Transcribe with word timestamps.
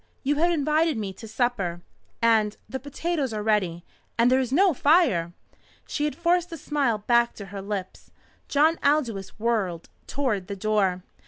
You 0.23 0.37
have 0.37 0.49
invited 0.49 0.97
me 0.97 1.13
to 1.13 1.27
supper. 1.27 1.81
And 2.23 2.57
the 2.67 2.79
potatoes 2.79 3.33
are 3.33 3.43
ready, 3.43 3.85
and 4.17 4.31
there 4.31 4.39
is 4.39 4.51
no 4.51 4.73
fire!" 4.73 5.31
She 5.87 6.05
had 6.05 6.15
forced 6.15 6.51
a 6.51 6.57
smile 6.57 6.97
back 6.97 7.35
to 7.35 7.45
her 7.53 7.61
lips. 7.61 8.09
John 8.47 8.79
Aldous 8.83 9.37
whirled 9.39 9.89
toward 10.07 10.47
the 10.47 10.55
door. 10.55 11.03